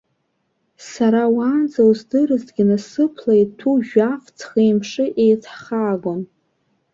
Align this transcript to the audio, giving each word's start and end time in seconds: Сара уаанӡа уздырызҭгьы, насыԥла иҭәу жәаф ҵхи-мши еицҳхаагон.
Сара 0.89 1.23
уаанӡа 1.35 1.81
уздырызҭгьы, 1.89 2.63
насыԥла 2.69 3.33
иҭәу 3.43 3.75
жәаф 3.87 4.23
ҵхи-мши 4.37 5.07
еицҳхаагон. 5.23 6.21